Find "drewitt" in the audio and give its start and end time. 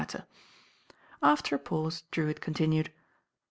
2.11-2.41